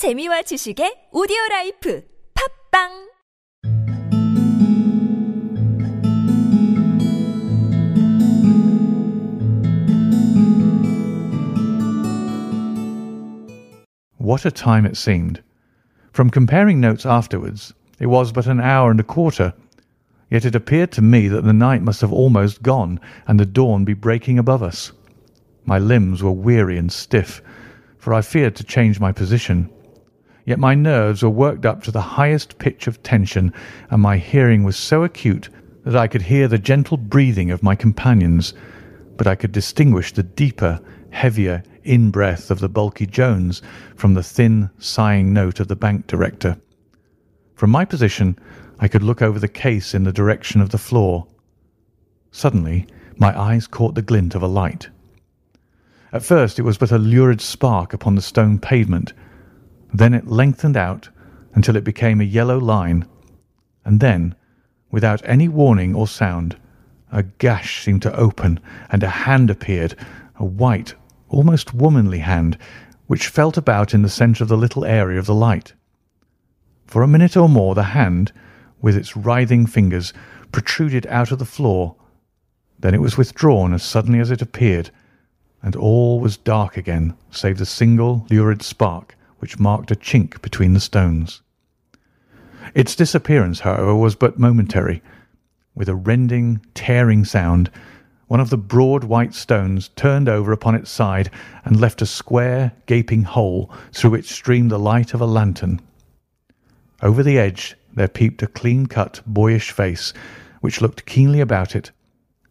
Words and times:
재미와 0.00 0.40
지식의 0.48 1.10
오디오 1.12 1.36
라이프 1.50 2.02
팝빵 2.72 3.10
What 14.16 14.46
a 14.46 14.50
time 14.50 14.86
it 14.86 14.96
seemed! 14.96 15.42
From 16.12 16.30
comparing 16.30 16.80
notes 16.80 17.04
afterwards, 17.04 17.74
it 17.98 18.06
was 18.06 18.32
but 18.32 18.46
an 18.46 18.58
hour 18.58 18.90
and 18.90 19.00
a 19.00 19.04
quarter, 19.04 19.52
yet 20.30 20.46
it 20.46 20.54
appeared 20.54 20.92
to 20.92 21.02
me 21.02 21.28
that 21.28 21.44
the 21.44 21.52
night 21.52 21.82
must 21.82 22.00
have 22.00 22.10
almost 22.10 22.62
gone 22.62 22.98
and 23.28 23.38
the 23.38 23.44
dawn 23.44 23.84
be 23.84 23.92
breaking 23.92 24.38
above 24.38 24.62
us. 24.62 24.92
My 25.66 25.78
limbs 25.78 26.22
were 26.22 26.32
weary 26.32 26.78
and 26.78 26.90
stiff, 26.90 27.42
for 27.98 28.14
I 28.14 28.22
feared 28.22 28.56
to 28.56 28.64
change 28.64 28.98
my 28.98 29.12
position. 29.12 29.68
Yet 30.50 30.58
my 30.58 30.74
nerves 30.74 31.22
were 31.22 31.30
worked 31.30 31.64
up 31.64 31.80
to 31.84 31.92
the 31.92 32.00
highest 32.00 32.58
pitch 32.58 32.88
of 32.88 33.00
tension, 33.04 33.52
and 33.88 34.02
my 34.02 34.16
hearing 34.16 34.64
was 34.64 34.76
so 34.76 35.04
acute 35.04 35.48
that 35.84 35.94
I 35.94 36.08
could 36.08 36.22
hear 36.22 36.48
the 36.48 36.58
gentle 36.58 36.96
breathing 36.96 37.52
of 37.52 37.62
my 37.62 37.76
companions, 37.76 38.52
but 39.16 39.28
I 39.28 39.36
could 39.36 39.52
distinguish 39.52 40.12
the 40.12 40.24
deeper, 40.24 40.80
heavier 41.10 41.62
in-breath 41.84 42.50
of 42.50 42.58
the 42.58 42.68
bulky 42.68 43.06
Jones 43.06 43.62
from 43.94 44.14
the 44.14 44.24
thin, 44.24 44.68
sighing 44.80 45.32
note 45.32 45.60
of 45.60 45.68
the 45.68 45.76
bank 45.76 46.08
director. 46.08 46.56
From 47.54 47.70
my 47.70 47.84
position 47.84 48.36
I 48.80 48.88
could 48.88 49.04
look 49.04 49.22
over 49.22 49.38
the 49.38 49.46
case 49.46 49.94
in 49.94 50.02
the 50.02 50.12
direction 50.12 50.60
of 50.60 50.70
the 50.70 50.78
floor. 50.78 51.28
Suddenly 52.32 52.88
my 53.18 53.40
eyes 53.40 53.68
caught 53.68 53.94
the 53.94 54.02
glint 54.02 54.34
of 54.34 54.42
a 54.42 54.48
light. 54.48 54.88
At 56.12 56.24
first 56.24 56.58
it 56.58 56.62
was 56.62 56.76
but 56.76 56.90
a 56.90 56.98
lurid 56.98 57.40
spark 57.40 57.92
upon 57.92 58.16
the 58.16 58.20
stone 58.20 58.58
pavement. 58.58 59.12
Then 59.92 60.14
it 60.14 60.28
lengthened 60.28 60.76
out 60.76 61.08
until 61.54 61.76
it 61.76 61.84
became 61.84 62.20
a 62.20 62.24
yellow 62.24 62.58
line, 62.58 63.06
and 63.84 63.98
then, 63.98 64.36
without 64.90 65.20
any 65.24 65.48
warning 65.48 65.94
or 65.94 66.06
sound, 66.06 66.56
a 67.10 67.24
gash 67.24 67.82
seemed 67.82 68.02
to 68.02 68.14
open 68.14 68.60
and 68.88 69.02
a 69.02 69.08
hand 69.08 69.50
appeared, 69.50 69.96
a 70.36 70.44
white, 70.44 70.94
almost 71.28 71.74
womanly 71.74 72.20
hand, 72.20 72.56
which 73.08 73.26
felt 73.26 73.56
about 73.56 73.92
in 73.92 74.02
the 74.02 74.08
centre 74.08 74.44
of 74.44 74.48
the 74.48 74.56
little 74.56 74.84
area 74.84 75.18
of 75.18 75.26
the 75.26 75.34
light. 75.34 75.72
For 76.86 77.02
a 77.02 77.08
minute 77.08 77.36
or 77.36 77.48
more 77.48 77.74
the 77.74 77.82
hand, 77.82 78.32
with 78.80 78.96
its 78.96 79.16
writhing 79.16 79.66
fingers, 79.66 80.12
protruded 80.52 81.06
out 81.08 81.32
of 81.32 81.40
the 81.40 81.44
floor. 81.44 81.96
Then 82.78 82.94
it 82.94 83.00
was 83.00 83.18
withdrawn 83.18 83.72
as 83.74 83.82
suddenly 83.82 84.20
as 84.20 84.30
it 84.30 84.40
appeared, 84.40 84.90
and 85.62 85.74
all 85.74 86.20
was 86.20 86.36
dark 86.36 86.76
again 86.76 87.16
save 87.30 87.58
the 87.58 87.66
single 87.66 88.26
lurid 88.30 88.62
spark 88.62 89.16
which 89.40 89.58
marked 89.58 89.90
a 89.90 89.96
chink 89.96 90.40
between 90.40 90.72
the 90.72 90.80
stones. 90.80 91.42
Its 92.74 92.94
disappearance, 92.94 93.60
however, 93.60 93.94
was 93.94 94.14
but 94.14 94.38
momentary. 94.38 95.02
With 95.74 95.88
a 95.88 95.94
rending, 95.94 96.64
tearing 96.74 97.24
sound, 97.24 97.70
one 98.28 98.38
of 98.38 98.50
the 98.50 98.56
broad 98.56 99.02
white 99.02 99.34
stones 99.34 99.88
turned 99.96 100.28
over 100.28 100.52
upon 100.52 100.76
its 100.76 100.90
side 100.90 101.30
and 101.64 101.80
left 101.80 102.00
a 102.00 102.06
square, 102.06 102.72
gaping 102.86 103.24
hole 103.24 103.72
through 103.92 104.10
which 104.10 104.30
streamed 104.30 104.70
the 104.70 104.78
light 104.78 105.14
of 105.14 105.20
a 105.20 105.26
lantern. 105.26 105.80
Over 107.02 107.22
the 107.22 107.38
edge 107.38 107.76
there 107.94 108.08
peeped 108.08 108.42
a 108.42 108.46
clean-cut, 108.46 109.20
boyish 109.26 109.72
face, 109.72 110.12
which 110.60 110.80
looked 110.80 111.06
keenly 111.06 111.40
about 111.40 111.74
it, 111.74 111.90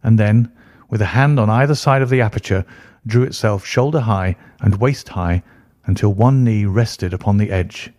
and 0.02 0.18
then, 0.18 0.52
with 0.90 1.00
a 1.00 1.06
hand 1.06 1.40
on 1.40 1.48
either 1.48 1.74
side 1.74 2.02
of 2.02 2.10
the 2.10 2.20
aperture, 2.20 2.66
drew 3.06 3.22
itself 3.22 3.64
shoulder-high 3.64 4.36
and 4.60 4.80
waist-high 4.80 5.42
until 5.90 6.14
one 6.14 6.44
knee 6.44 6.64
rested 6.64 7.12
upon 7.12 7.36
the 7.36 7.50
edge. 7.50 7.90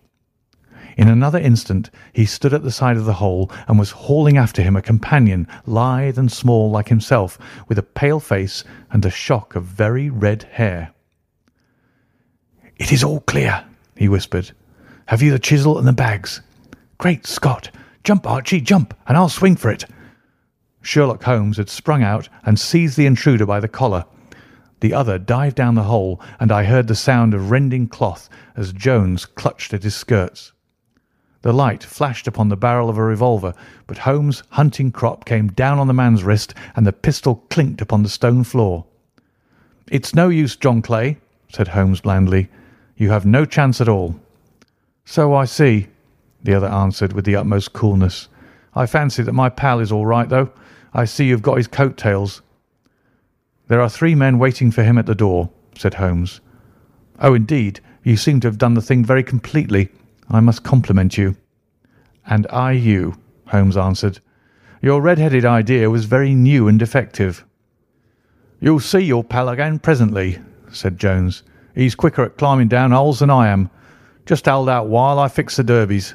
In 0.95 1.09
another 1.09 1.39
instant 1.39 1.89
he 2.13 2.25
stood 2.25 2.53
at 2.53 2.63
the 2.63 2.71
side 2.71 2.95
of 2.95 3.03
the 3.03 3.15
hole 3.15 3.51
and 3.67 3.77
was 3.77 3.91
hauling 3.91 4.37
after 4.37 4.61
him 4.61 4.77
a 4.77 4.81
companion, 4.81 5.45
lithe 5.65 6.17
and 6.17 6.31
small 6.31 6.71
like 6.71 6.87
himself, 6.87 7.37
with 7.67 7.77
a 7.77 7.83
pale 7.83 8.21
face 8.21 8.63
and 8.91 9.05
a 9.05 9.09
shock 9.09 9.55
of 9.55 9.65
very 9.65 10.09
red 10.09 10.43
hair. 10.53 10.93
"It 12.77 12.93
is 12.93 13.03
all 13.03 13.19
clear," 13.19 13.65
he 13.97 14.07
whispered. 14.07 14.51
"Have 15.07 15.21
you 15.21 15.31
the 15.33 15.37
chisel 15.37 15.77
and 15.77 15.85
the 15.85 15.91
bags? 15.91 16.39
Great 16.97 17.27
Scott! 17.27 17.71
Jump, 18.05 18.25
Archie, 18.25 18.61
jump, 18.61 18.93
and 19.05 19.17
I'll 19.17 19.27
swing 19.27 19.57
for 19.57 19.69
it." 19.69 19.83
Sherlock 20.81 21.23
Holmes 21.23 21.57
had 21.57 21.69
sprung 21.69 22.03
out 22.03 22.29
and 22.45 22.57
seized 22.57 22.95
the 22.95 23.05
intruder 23.05 23.45
by 23.45 23.59
the 23.59 23.67
collar. 23.67 24.05
The 24.81 24.93
other 24.93 25.17
dived 25.17 25.55
down 25.55 25.75
the 25.75 25.83
hole, 25.83 26.19
and 26.39 26.51
I 26.51 26.63
heard 26.65 26.87
the 26.87 26.95
sound 26.95 27.33
of 27.33 27.49
rending 27.49 27.87
cloth 27.87 28.29
as 28.55 28.73
Jones 28.73 29.25
clutched 29.25 29.73
at 29.73 29.83
his 29.83 29.95
skirts. 29.95 30.51
The 31.43 31.53
light 31.53 31.83
flashed 31.83 32.27
upon 32.27 32.49
the 32.49 32.57
barrel 32.57 32.89
of 32.89 32.97
a 32.97 33.03
revolver, 33.03 33.53
but 33.87 33.99
Holmes' 33.99 34.43
hunting 34.49 34.91
crop 34.91 35.25
came 35.25 35.47
down 35.47 35.79
on 35.79 35.87
the 35.87 35.93
man's 35.93 36.23
wrist, 36.23 36.53
and 36.75 36.85
the 36.85 36.93
pistol 36.93 37.43
clinked 37.49 37.81
upon 37.81 38.03
the 38.03 38.09
stone 38.09 38.43
floor. 38.43 38.85
"It's 39.89 40.13
no 40.13 40.29
use, 40.29 40.55
John 40.55 40.81
Clay," 40.81 41.17
said 41.47 41.69
Holmes 41.69 42.01
blandly. 42.01 42.49
"You 42.95 43.09
have 43.11 43.25
no 43.25 43.45
chance 43.45 43.81
at 43.81 43.89
all." 43.89 44.15
"So 45.05 45.33
I 45.33 45.45
see," 45.45 45.87
the 46.43 46.53
other 46.53 46.67
answered 46.67 47.13
with 47.13 47.25
the 47.25 47.35
utmost 47.35 47.73
coolness. 47.73 48.29
"I 48.75 48.85
fancy 48.85 49.21
that 49.23 49.33
my 49.33 49.49
pal 49.49 49.79
is 49.79 49.91
all 49.91 50.05
right, 50.05 50.29
though. 50.29 50.49
I 50.93 51.05
see 51.05 51.25
you've 51.25 51.41
got 51.41 51.57
his 51.57 51.67
coat 51.67 51.97
tails." 51.97 52.41
"There 53.71 53.79
are 53.79 53.87
three 53.87 54.15
men 54.15 54.37
waiting 54.37 54.69
for 54.69 54.83
him 54.83 54.97
at 54.97 55.05
the 55.05 55.15
door," 55.15 55.49
said 55.77 55.93
Holmes. 55.93 56.41
"Oh, 57.21 57.33
indeed. 57.33 57.79
You 58.03 58.17
seem 58.17 58.41
to 58.41 58.49
have 58.49 58.57
done 58.57 58.73
the 58.73 58.81
thing 58.81 59.05
very 59.05 59.23
completely. 59.23 59.87
I 60.29 60.41
must 60.41 60.65
compliment 60.65 61.17
you." 61.17 61.37
"And 62.27 62.45
I 62.51 62.73
you," 62.73 63.15
Holmes 63.45 63.77
answered. 63.77 64.19
"Your 64.81 65.01
red-headed 65.01 65.45
idea 65.45 65.89
was 65.89 66.03
very 66.03 66.35
new 66.35 66.67
and 66.67 66.81
effective." 66.81 67.45
"You'll 68.59 68.81
see 68.81 68.99
your 68.99 69.23
pal 69.23 69.47
again 69.47 69.79
presently," 69.79 70.39
said 70.69 70.99
Jones. 70.99 71.43
"He's 71.73 71.95
quicker 71.95 72.23
at 72.23 72.37
climbing 72.37 72.67
down 72.67 72.91
holes 72.91 73.19
than 73.19 73.29
I 73.29 73.47
am. 73.47 73.69
Just 74.25 74.47
hold 74.47 74.67
out 74.67 74.89
while 74.89 75.17
I 75.17 75.29
fix 75.29 75.55
the 75.55 75.63
derbies." 75.63 76.13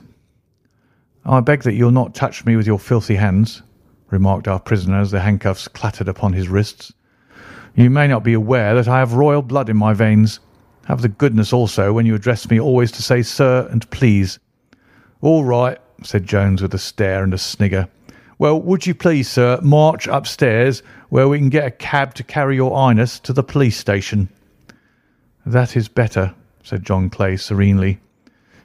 "I 1.24 1.40
beg 1.40 1.62
that 1.62 1.72
you'll 1.72 1.90
not 1.90 2.14
touch 2.14 2.44
me 2.44 2.54
with 2.54 2.66
your 2.66 2.78
filthy 2.78 3.16
hands," 3.16 3.62
remarked 4.10 4.46
our 4.46 4.60
prisoner 4.60 5.00
as 5.00 5.10
the 5.10 5.20
handcuffs 5.20 5.68
clattered 5.68 6.06
upon 6.08 6.34
his 6.34 6.50
wrists. 6.50 6.92
"You 7.76 7.90
may 7.90 8.08
not 8.08 8.24
be 8.24 8.32
aware 8.32 8.74
that 8.74 8.88
I 8.88 9.00
have 9.00 9.12
royal 9.12 9.42
blood 9.42 9.68
in 9.68 9.76
my 9.76 9.92
veins. 9.92 10.40
Have 10.86 11.02
the 11.02 11.10
goodness 11.10 11.52
also, 11.52 11.92
when 11.92 12.06
you 12.06 12.14
address 12.14 12.48
me, 12.48 12.58
always 12.58 12.90
to 12.92 13.02
say 13.02 13.20
'sir' 13.20 13.68
and 13.70 13.88
'please.'" 13.90 14.38
"All 15.20 15.44
right," 15.44 15.78
said 16.02 16.26
Jones 16.26 16.62
with 16.62 16.72
a 16.72 16.78
stare 16.78 17.22
and 17.22 17.34
a 17.34 17.38
snigger. 17.38 17.88
"Well, 18.38 18.58
would 18.62 18.86
you 18.86 18.94
please, 18.94 19.28
sir, 19.28 19.60
march 19.62 20.08
upstairs, 20.08 20.82
where 21.10 21.28
we 21.28 21.36
can 21.36 21.50
get 21.50 21.66
a 21.66 21.70
cab 21.70 22.14
to 22.14 22.22
carry 22.22 22.56
your 22.56 22.74
Highness 22.74 23.20
to 23.20 23.34
the 23.34 23.42
police 23.42 23.76
station?" 23.76 24.30
"That 25.44 25.76
is 25.76 25.88
better," 25.88 26.32
said 26.62 26.82
John 26.82 27.10
Clay 27.10 27.36
serenely. 27.36 28.00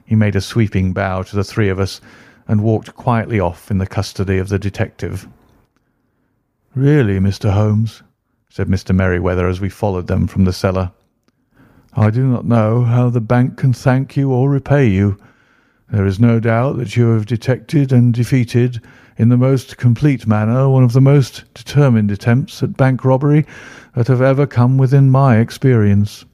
He 0.06 0.14
made 0.14 0.36
a 0.36 0.40
sweeping 0.40 0.94
bow 0.94 1.22
to 1.24 1.36
the 1.36 1.44
three 1.44 1.68
of 1.68 1.78
us, 1.78 2.00
and 2.48 2.62
walked 2.62 2.94
quietly 2.94 3.38
off 3.38 3.70
in 3.70 3.76
the 3.76 3.86
custody 3.86 4.38
of 4.38 4.48
the 4.48 4.58
detective. 4.58 5.28
"Really, 6.74 7.20
Mr. 7.20 7.52
Holmes," 7.52 8.02
said 8.54 8.68
Mr. 8.68 8.94
Merryweather 8.94 9.48
as 9.48 9.62
we 9.62 9.70
followed 9.70 10.08
them 10.08 10.26
from 10.26 10.44
the 10.44 10.52
cellar, 10.52 10.90
"I 11.94 12.10
do 12.10 12.26
not 12.26 12.44
know 12.44 12.84
how 12.84 13.08
the 13.08 13.22
bank 13.22 13.56
can 13.56 13.72
thank 13.72 14.14
you 14.14 14.30
or 14.30 14.50
repay 14.50 14.88
you. 14.88 15.16
There 15.90 16.04
is 16.04 16.20
no 16.20 16.38
doubt 16.38 16.76
that 16.76 16.94
you 16.94 17.06
have 17.12 17.24
detected 17.24 17.92
and 17.92 18.12
defeated 18.12 18.82
in 19.16 19.30
the 19.30 19.38
most 19.38 19.78
complete 19.78 20.26
manner 20.26 20.68
one 20.68 20.84
of 20.84 20.92
the 20.92 21.00
most 21.00 21.44
determined 21.54 22.10
attempts 22.10 22.62
at 22.62 22.76
bank 22.76 23.06
robbery 23.06 23.46
that 23.94 24.08
have 24.08 24.20
ever 24.20 24.46
come 24.46 24.76
within 24.76 25.10
my 25.10 25.38
experience." 25.38 26.26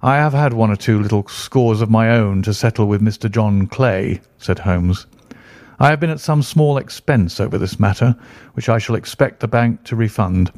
"I 0.00 0.14
have 0.18 0.32
had 0.32 0.52
one 0.52 0.70
or 0.70 0.76
two 0.76 1.00
little 1.00 1.26
scores 1.26 1.80
of 1.80 1.90
my 1.90 2.08
own 2.08 2.42
to 2.42 2.54
settle 2.54 2.86
with 2.86 3.02
Mr. 3.02 3.28
John 3.28 3.66
Clay," 3.66 4.20
said 4.38 4.60
Holmes. 4.60 5.06
"I 5.80 5.88
have 5.88 5.98
been 5.98 6.10
at 6.10 6.20
some 6.20 6.42
small 6.42 6.78
expense 6.78 7.40
over 7.40 7.58
this 7.58 7.80
matter, 7.80 8.14
which 8.52 8.68
I 8.68 8.78
shall 8.78 8.94
expect 8.94 9.40
the 9.40 9.48
bank 9.48 9.82
to 9.84 9.96
refund. 9.96 10.52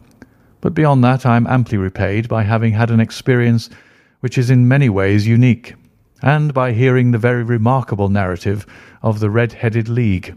But 0.67 0.75
beyond 0.75 1.05
that 1.05 1.25
I 1.25 1.37
am 1.37 1.47
amply 1.47 1.79
repaid 1.79 2.29
by 2.29 2.43
having 2.43 2.73
had 2.73 2.91
an 2.91 2.99
experience 2.99 3.71
which 4.19 4.37
is 4.37 4.51
in 4.51 4.67
many 4.67 4.89
ways 4.89 5.25
unique, 5.25 5.77
and 6.23 6.53
by 6.53 6.73
hearing 6.73 7.13
the 7.13 7.19
very 7.19 7.45
remarkable 7.45 8.09
narrative 8.09 8.67
of 9.01 9.21
the 9.21 9.31
Red 9.31 9.53
Headed 9.53 9.89
League." 9.89 10.35